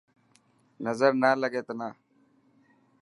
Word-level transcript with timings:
نظر 0.85 1.11
نا 1.21 1.29
لڳي 1.41 1.61
تنا. 1.67 1.89